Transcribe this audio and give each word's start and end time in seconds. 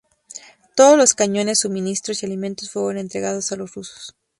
Todos 0.75 0.97
los 0.97 1.13
cañones, 1.13 1.59
suministros 1.59 2.23
y 2.23 2.25
alimentos 2.25 2.71
fueron 2.71 2.97
entregados 2.97 3.51
a 3.51 3.55
los 3.55 3.75
rusos. 3.75 4.15